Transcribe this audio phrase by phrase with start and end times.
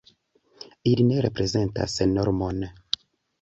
[0.91, 2.65] Ili ne reprezentas normon.